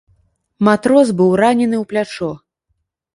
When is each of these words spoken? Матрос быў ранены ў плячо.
Матрос 0.67 1.07
быў 1.19 1.29
ранены 1.41 1.77
ў 1.81 1.91
плячо. 1.91 2.31